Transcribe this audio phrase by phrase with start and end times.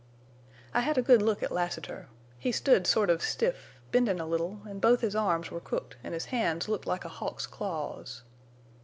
[0.73, 2.07] "I hed a good look at Lassiter.
[2.39, 6.13] He stood sort of stiff, bendin' a little, an' both his arms were crooked an'
[6.13, 8.23] his hands looked like a hawk's claws.